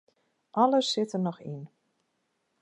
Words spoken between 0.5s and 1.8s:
Alles sit der noch yn.